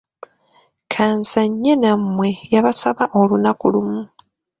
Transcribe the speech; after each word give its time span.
Kanzanye 0.91 1.71
namwe, 1.81 2.27
yabasaba 2.53 3.03
olunaku 3.19 3.65
lumu. 3.73 4.01